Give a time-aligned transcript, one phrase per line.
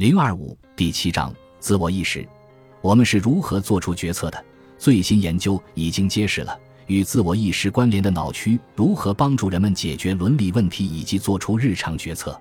[0.00, 2.26] 零二五第七章自我意识，
[2.80, 4.44] 我们是如何做出决策的？
[4.78, 12.40] 最新研究已经揭示了与自我意识关联的脑区如何帮助人们解决伦理问题以及做出日常决策。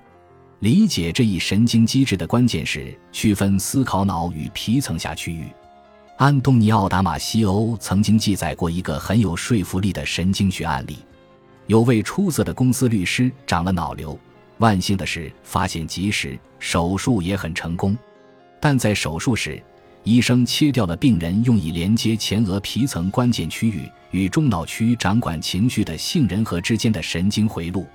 [0.59, 5.43] 理解这一神经机制的关键是区分思考脑与皮层下区域。
[6.15, 10.99] 安东尼奥·达马西欧曾经记载过一个很有说服力的神经学案例：
[11.67, 14.17] 有位出色的公司律师长了脑瘤，
[14.59, 17.97] 万幸的是发现及时，手术也很成功。
[18.59, 19.61] 但在手术时，
[20.03, 27.85] 医生切掉了病人用以连接前额皮层关键区域与中脑区掌管情绪的杏仁核之间的神经回路。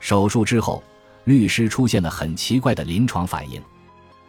[0.00, 0.82] 手术之后，
[1.24, 3.62] 律师出现了很奇怪的临床反应，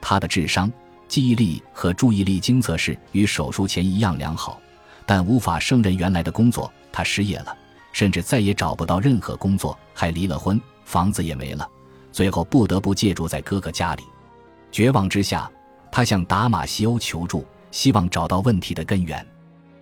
[0.02, 0.71] 他的智商。
[1.07, 4.61] 记忆力和注意力经测试与手术前一样良好，
[5.07, 6.71] 但无法胜任原来的工作。
[6.91, 7.57] 他失业了，
[7.91, 11.70] 甚至再也找不到任何工作，还离了婚，房子也没了，
[12.11, 14.02] 最后不得不借住在哥哥家里。
[14.71, 15.47] 绝望之下，
[15.91, 19.23] 他向达马西欧求助，希望找到问题的根源。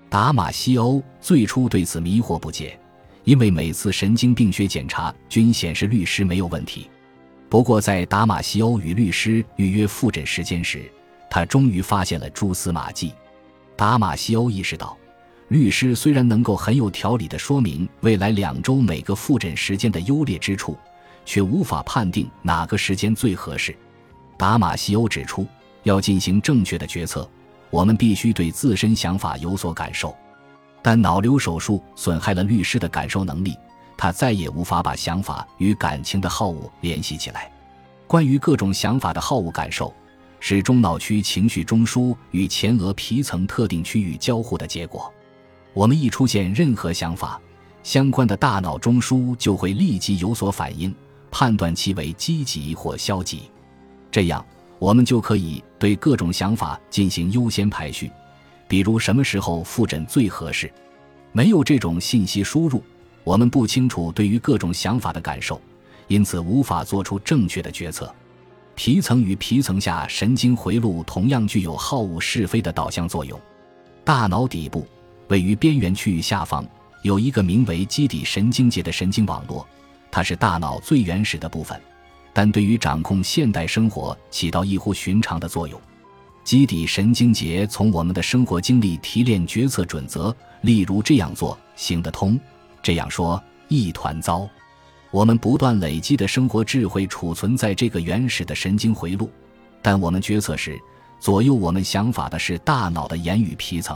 [0.10, 2.78] 达马西欧最初对此迷惑不解，
[3.24, 6.90] 因为每次神经病学检查均显示律师没有问题。
[7.48, 10.92] 不过，在达马西欧与律师预约复诊时间时，
[11.30, 13.14] 他终于发现了蛛丝马迹，
[13.78, 14.98] 达马西欧意识到，
[15.48, 20.78] 律师虽然能够很有条理地说明未来两周每个复诊时间的优劣之处，
[21.28, 23.76] 却无法判定哪个时间最合适。
[24.38, 25.46] 达马西欧指出，
[25.84, 27.30] 要进行正确的决策，
[27.70, 30.16] 我们必须对自身想法有所感受。
[30.82, 33.58] 但脑瘤手术损害了律师的感受能力，
[33.98, 37.52] 他再也无法把想法与感情的好恶联系起来。
[38.08, 39.94] 关于各种想法的好恶感受。
[40.40, 45.12] 是中脑区情绪中枢与前额皮层特定区域交互的结果。
[45.74, 47.42] 我们一出现任何想法，
[47.82, 50.94] 相关的大脑中枢就会立即有所反应，
[51.40, 53.44] 判断其为积极或消极。
[54.10, 54.44] 这样，
[54.80, 58.12] 我们就可以对各种想法进行优先排序，
[58.68, 60.74] 比如什么时候复诊最合适。
[61.32, 62.82] 没有这种信息输入，
[63.24, 65.62] 我们不清楚对于各种想法的感受，
[66.08, 68.12] 因此无法做出正确的决策。
[68.74, 73.40] 皮层与皮层下神经回路同样具有好恶是非的导向作用。
[74.04, 74.88] 大脑底部
[75.28, 76.66] 位于边缘区域下方
[77.04, 79.68] 有一个名为基底神经节的神经网络，
[80.18, 81.80] 它是大脑最原始的部分，
[82.34, 85.80] 但对于掌控现代生活起到异乎寻常的作用。
[86.44, 92.40] 基底神经节从我们的生活经历提炼决策准则，例如这样做行得通，
[92.82, 94.50] 这样说一团糟。
[95.12, 99.30] 我们不断累积的生活智慧储存在这个原始的神经回路，
[99.84, 100.80] 但我们决策时
[101.20, 103.96] 左右我们想法的是大脑的言语皮层。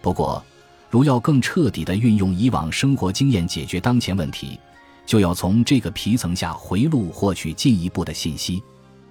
[0.00, 0.42] 不过，
[0.88, 4.58] 如要更彻底地运用以往生活经验解决当前问题，
[5.04, 8.62] 就要从这个皮层下回路获取进一步的信息。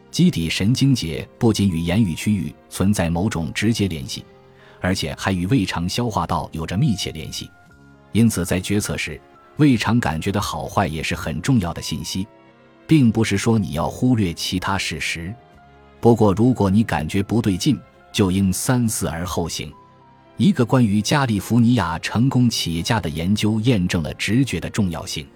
[0.10, 4.26] 基底神经节不仅与言语区域存在某种直接联系，
[4.82, 7.50] 而且还与胃肠消化道有着密切联系，
[8.12, 9.20] 因此在决策时。
[9.58, 12.26] 胃肠感觉的好坏也是很重要的信息，
[12.88, 15.32] 并不是说你要忽略其他事实。
[16.00, 17.80] 不过，如果你感觉不对劲，
[18.12, 19.72] 就应三思而后行。
[20.38, 25.28] 一个关于加利福尼亚成功企业家的研究验证了直觉的重要性。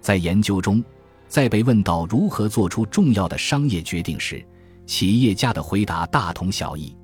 [0.00, 0.82] 在研究中，
[1.28, 4.44] 在被问到如何做出重要的商业决定时，
[4.86, 6.96] 企业家的回答大同小异。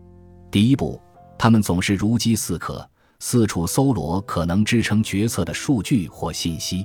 [0.50, 1.00] 第一步，
[1.38, 2.88] 他们总是如饥似渴。
[3.18, 6.84] 四处搜罗可能支撑决策的数据或信息，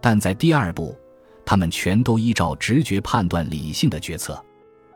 [0.00, 0.96] 但在第二步，
[1.46, 4.44] 他们全都依照直觉判断理性的决策。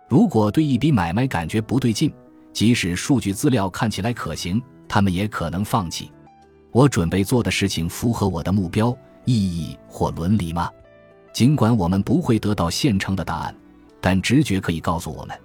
[0.09, 2.13] 如果对一笔买卖感觉不对劲，
[2.53, 6.11] 即使数据资料看起来可行，他们也可能放弃。
[6.73, 10.71] 我准备做的事情符合我的目标、意义或伦理吗？
[11.33, 13.55] 尽管我们不会得到现成的答案，
[14.01, 15.37] 但直觉可以告诉我们，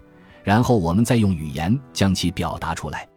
[0.44, 3.08] 然后我们再用语言将其表达出来。